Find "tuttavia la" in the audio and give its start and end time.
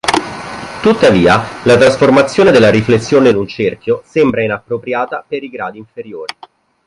0.81-1.77